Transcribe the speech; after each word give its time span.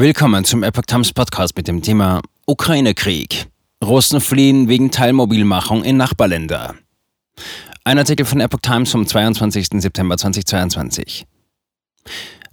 Willkommen 0.00 0.44
zum 0.44 0.62
Epoch 0.62 0.84
Times 0.86 1.12
Podcast 1.12 1.56
mit 1.56 1.66
dem 1.66 1.82
Thema 1.82 2.22
Ukraine-Krieg. 2.46 3.48
Russen 3.82 4.20
fliehen 4.20 4.68
wegen 4.68 4.92
Teilmobilmachung 4.92 5.82
in 5.82 5.96
Nachbarländer. 5.96 6.76
Ein 7.82 7.98
Artikel 7.98 8.24
von 8.24 8.40
Epoch 8.40 8.60
Times 8.60 8.92
vom 8.92 9.08
22. 9.08 9.80
September 9.82 10.16
2022. 10.16 11.26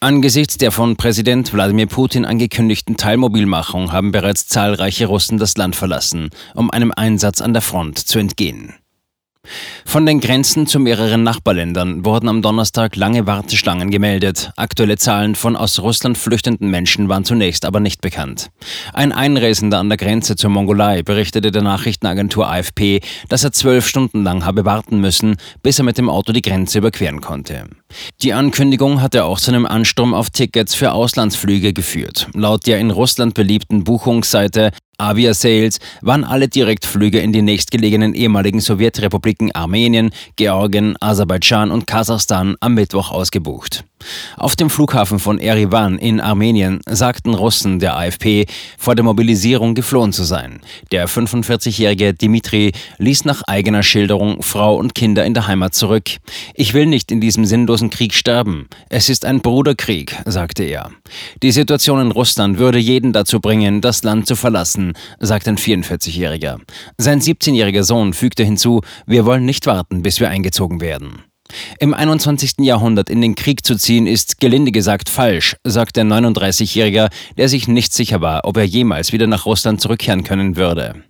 Angesichts 0.00 0.56
der 0.56 0.72
von 0.72 0.96
Präsident 0.96 1.52
Wladimir 1.52 1.88
Putin 1.88 2.24
angekündigten 2.24 2.96
Teilmobilmachung 2.96 3.92
haben 3.92 4.12
bereits 4.12 4.48
zahlreiche 4.48 5.04
Russen 5.04 5.36
das 5.36 5.58
Land 5.58 5.76
verlassen, 5.76 6.30
um 6.54 6.70
einem 6.70 6.90
Einsatz 6.90 7.42
an 7.42 7.52
der 7.52 7.60
Front 7.60 7.98
zu 7.98 8.18
entgehen. 8.18 8.76
Von 9.84 10.06
den 10.06 10.20
Grenzen 10.20 10.66
zu 10.66 10.78
mehreren 10.78 11.22
Nachbarländern 11.22 12.04
wurden 12.04 12.28
am 12.28 12.42
Donnerstag 12.42 12.96
lange 12.96 13.26
Warteschlangen 13.26 13.90
gemeldet. 13.90 14.50
Aktuelle 14.56 14.96
Zahlen 14.96 15.34
von 15.34 15.56
aus 15.56 15.78
Russland 15.80 16.18
flüchtenden 16.18 16.70
Menschen 16.70 17.08
waren 17.08 17.24
zunächst 17.24 17.64
aber 17.64 17.80
nicht 17.80 18.00
bekannt. 18.00 18.50
Ein 18.92 19.12
Einreisender 19.12 19.78
an 19.78 19.88
der 19.88 19.98
Grenze 19.98 20.36
zur 20.36 20.50
Mongolei 20.50 21.02
berichtete 21.02 21.50
der 21.50 21.62
Nachrichtenagentur 21.62 22.48
AFP, 22.48 23.00
dass 23.28 23.44
er 23.44 23.52
zwölf 23.52 23.86
Stunden 23.86 24.22
lang 24.22 24.44
habe 24.44 24.64
warten 24.64 25.00
müssen, 25.00 25.36
bis 25.62 25.78
er 25.78 25.84
mit 25.84 25.98
dem 25.98 26.08
Auto 26.10 26.32
die 26.32 26.42
Grenze 26.42 26.78
überqueren 26.78 27.20
konnte. 27.20 27.64
Die 28.22 28.32
Ankündigung 28.32 29.00
hatte 29.00 29.24
auch 29.24 29.38
zu 29.38 29.50
einem 29.50 29.66
Ansturm 29.66 30.14
auf 30.14 30.30
Tickets 30.30 30.74
für 30.74 30.92
Auslandsflüge 30.92 31.72
geführt. 31.72 32.28
Laut 32.34 32.66
der 32.66 32.78
in 32.78 32.90
Russland 32.90 33.34
beliebten 33.34 33.84
Buchungsseite 33.84 34.72
Avia 34.98 35.34
Sales 35.34 35.78
waren 36.00 36.24
alle 36.24 36.48
Direktflüge 36.48 37.18
in 37.18 37.32
die 37.32 37.42
nächstgelegenen 37.42 38.14
ehemaligen 38.14 38.60
Sowjetrepubliken 38.60 39.52
Armenien, 39.52 40.10
Georgien, 40.36 40.96
Aserbaidschan 41.00 41.70
und 41.70 41.86
Kasachstan 41.86 42.56
am 42.60 42.74
Mittwoch 42.74 43.10
ausgebucht. 43.10 43.84
Auf 44.36 44.56
dem 44.56 44.70
Flughafen 44.70 45.18
von 45.18 45.38
Erivan 45.38 45.98
in 45.98 46.20
Armenien 46.20 46.80
sagten 46.86 47.34
Russen 47.34 47.78
der 47.78 47.96
AFP, 47.96 48.46
vor 48.78 48.94
der 48.94 49.04
Mobilisierung 49.04 49.74
geflohen 49.74 50.12
zu 50.12 50.24
sein. 50.24 50.60
Der 50.92 51.08
45-jährige 51.08 52.14
Dimitri 52.14 52.72
ließ 52.98 53.24
nach 53.24 53.42
eigener 53.46 53.82
Schilderung 53.82 54.42
Frau 54.42 54.76
und 54.76 54.94
Kinder 54.94 55.24
in 55.24 55.34
der 55.34 55.46
Heimat 55.46 55.74
zurück. 55.74 56.10
Ich 56.54 56.74
will 56.74 56.86
nicht 56.86 57.10
in 57.10 57.20
diesem 57.20 57.44
sinnlosen 57.44 57.90
Krieg 57.90 58.14
sterben. 58.14 58.68
Es 58.88 59.08
ist 59.08 59.24
ein 59.24 59.40
Bruderkrieg, 59.40 60.16
sagte 60.24 60.64
er. 60.64 60.90
Die 61.42 61.52
Situation 61.52 62.00
in 62.00 62.10
Russland 62.10 62.58
würde 62.58 62.78
jeden 62.78 63.12
dazu 63.12 63.40
bringen, 63.40 63.80
das 63.80 64.02
Land 64.02 64.26
zu 64.26 64.36
verlassen, 64.36 64.92
sagt 65.20 65.48
ein 65.48 65.56
44-jähriger. 65.56 66.58
Sein 66.98 67.20
17-jähriger 67.20 67.82
Sohn 67.82 68.12
fügte 68.12 68.44
hinzu, 68.44 68.80
wir 69.06 69.24
wollen 69.24 69.44
nicht 69.44 69.66
warten, 69.66 70.02
bis 70.02 70.20
wir 70.20 70.28
eingezogen 70.28 70.80
werden. 70.80 71.22
Im 71.78 71.94
21. 71.94 72.54
Jahrhundert 72.60 73.10
in 73.10 73.20
den 73.20 73.34
Krieg 73.34 73.64
zu 73.64 73.76
ziehen, 73.76 74.06
ist 74.06 74.40
gelinde 74.40 74.72
gesagt 74.72 75.08
falsch, 75.08 75.56
sagt 75.64 75.96
der 75.96 76.04
39-Jährige, 76.04 77.08
der 77.36 77.48
sich 77.48 77.68
nicht 77.68 77.92
sicher 77.92 78.20
war, 78.20 78.44
ob 78.44 78.56
er 78.56 78.64
jemals 78.64 79.12
wieder 79.12 79.26
nach 79.26 79.46
Russland 79.46 79.80
zurückkehren 79.80 80.24
können 80.24 80.56
würde. 80.56 81.02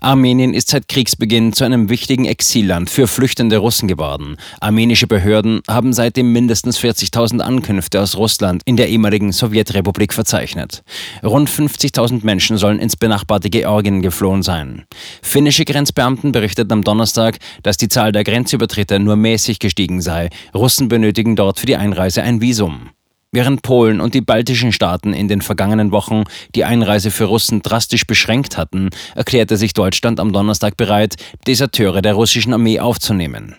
Armenien 0.00 0.54
ist 0.54 0.68
seit 0.68 0.88
Kriegsbeginn 0.88 1.52
zu 1.52 1.64
einem 1.64 1.88
wichtigen 1.88 2.24
Exilland 2.24 2.90
für 2.90 3.06
flüchtende 3.06 3.58
Russen 3.58 3.88
geworden. 3.88 4.36
Armenische 4.60 5.06
Behörden 5.06 5.60
haben 5.68 5.92
seitdem 5.92 6.32
mindestens 6.32 6.78
40.000 6.78 7.40
Ankünfte 7.40 8.00
aus 8.00 8.16
Russland 8.16 8.62
in 8.64 8.76
der 8.76 8.88
ehemaligen 8.88 9.32
Sowjetrepublik 9.32 10.12
verzeichnet. 10.12 10.82
Rund 11.22 11.48
50.000 11.48 12.24
Menschen 12.24 12.58
sollen 12.58 12.78
ins 12.78 12.96
benachbarte 12.96 13.50
Georgien 13.50 14.02
geflohen 14.02 14.42
sein. 14.42 14.84
Finnische 15.22 15.64
Grenzbeamten 15.64 16.32
berichteten 16.32 16.72
am 16.72 16.84
Donnerstag, 16.84 17.38
dass 17.62 17.76
die 17.76 17.88
Zahl 17.88 18.12
der 18.12 18.24
Grenzübertritte 18.24 18.98
nur 18.98 19.16
mäßig 19.16 19.58
gestiegen 19.58 20.00
sei. 20.00 20.30
Russen 20.54 20.88
benötigen 20.88 21.36
dort 21.36 21.60
für 21.60 21.66
die 21.66 21.76
Einreise 21.76 22.22
ein 22.22 22.40
Visum. 22.40 22.90
Während 23.36 23.60
Polen 23.60 24.00
und 24.00 24.14
die 24.14 24.22
baltischen 24.22 24.72
Staaten 24.72 25.12
in 25.12 25.28
den 25.28 25.42
vergangenen 25.42 25.92
Wochen 25.92 26.24
die 26.54 26.64
Einreise 26.64 27.10
für 27.10 27.26
Russen 27.26 27.60
drastisch 27.60 28.06
beschränkt 28.06 28.56
hatten, 28.56 28.88
erklärte 29.14 29.58
sich 29.58 29.74
Deutschland 29.74 30.20
am 30.20 30.32
Donnerstag 30.32 30.78
bereit, 30.78 31.16
Deserteure 31.46 32.00
der 32.00 32.14
russischen 32.14 32.54
Armee 32.54 32.80
aufzunehmen. 32.80 33.56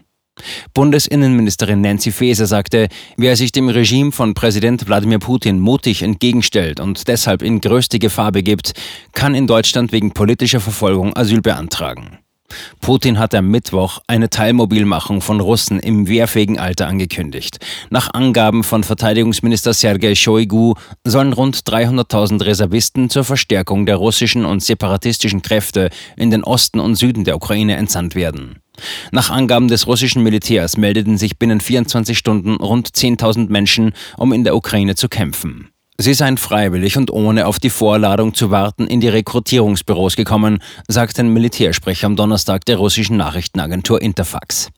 Bundesinnenministerin 0.73 1.81
Nancy 1.81 2.11
Faeser 2.11 2.47
sagte, 2.47 2.87
wer 3.17 3.35
sich 3.35 3.51
dem 3.51 3.69
Regime 3.69 4.11
von 4.11 4.33
Präsident 4.33 4.87
Wladimir 4.87 5.19
Putin 5.19 5.59
mutig 5.59 6.01
entgegenstellt 6.01 6.79
und 6.79 7.07
deshalb 7.07 7.43
in 7.43 7.61
größte 7.61 7.99
Gefahr 7.99 8.31
begibt, 8.31 8.73
kann 9.13 9.35
in 9.35 9.45
Deutschland 9.45 9.91
wegen 9.91 10.11
politischer 10.11 10.59
Verfolgung 10.59 11.15
Asyl 11.15 11.41
beantragen. 11.41 12.17
Putin 12.81 13.19
hat 13.19 13.35
am 13.35 13.49
Mittwoch 13.49 13.99
eine 14.07 14.29
Teilmobilmachung 14.29 15.21
von 15.21 15.41
Russen 15.41 15.79
im 15.79 16.07
wehrfähigen 16.07 16.57
Alter 16.57 16.87
angekündigt. 16.87 17.59
Nach 17.89 18.13
Angaben 18.13 18.63
von 18.63 18.83
Verteidigungsminister 18.83 19.73
Sergei 19.73 20.15
Shoigu 20.15 20.75
sollen 21.03 21.33
rund 21.33 21.57
300.000 21.57 22.45
Reservisten 22.45 23.09
zur 23.09 23.25
Verstärkung 23.25 23.85
der 23.85 23.97
russischen 23.97 24.45
und 24.45 24.63
separatistischen 24.63 25.41
Kräfte 25.41 25.89
in 26.15 26.31
den 26.31 26.43
Osten 26.43 26.79
und 26.79 26.95
Süden 26.95 27.25
der 27.25 27.35
Ukraine 27.35 27.75
entsandt 27.75 28.15
werden. 28.15 28.59
Nach 29.11 29.29
Angaben 29.31 29.67
des 29.67 29.87
russischen 29.87 30.23
Militärs 30.23 30.77
meldeten 30.77 31.17
sich 31.17 31.37
binnen 31.37 31.59
24 31.59 32.17
Stunden 32.17 32.55
rund 32.55 32.89
10.000 32.89 33.49
Menschen, 33.49 33.93
um 34.17 34.31
in 34.31 34.43
der 34.43 34.55
Ukraine 34.55 34.95
zu 34.95 35.09
kämpfen. 35.09 35.69
Sie 35.99 36.13
seien 36.13 36.37
freiwillig 36.37 36.95
und 36.95 37.09
ohne 37.09 37.47
auf 37.47 37.59
die 37.59 37.71
Vorladung 37.71 38.35
zu 38.35 38.51
warten 38.51 38.85
in 38.85 39.01
die 39.01 39.07
Rekrutierungsbüros 39.07 40.15
gekommen, 40.15 40.59
sagt 40.87 41.19
ein 41.19 41.33
Militärsprecher 41.33 42.05
am 42.05 42.15
Donnerstag 42.15 42.65
der 42.65 42.77
russischen 42.77 43.17
Nachrichtenagentur 43.17 43.99
Interfax. 43.99 44.69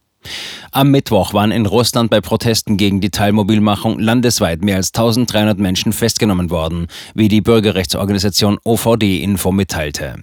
Am 0.72 0.92
Mittwoch 0.92 1.34
waren 1.34 1.52
in 1.52 1.66
Russland 1.66 2.10
bei 2.10 2.22
Protesten 2.22 2.78
gegen 2.78 3.02
die 3.02 3.10
Teilmobilmachung 3.10 4.00
landesweit 4.00 4.64
mehr 4.64 4.78
als 4.78 4.94
1300 4.94 5.60
Menschen 5.60 5.92
festgenommen 5.92 6.52
worden, 6.52 6.88
wie 7.14 7.28
die 7.28 7.42
Bürgerrechtsorganisation 7.42 8.58
OVD 8.64 9.22
Info 9.22 9.52
mitteilte. 9.52 10.16